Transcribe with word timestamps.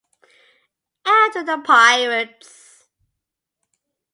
After 1.05 1.43
The 1.43 1.61
Pirates! 1.63 2.87